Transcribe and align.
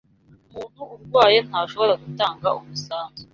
umuntu 0.49 0.81
urwaye 0.93 1.37
ntashobora 1.47 1.93
gutanga 2.03 2.47
umusanzu 2.59 3.23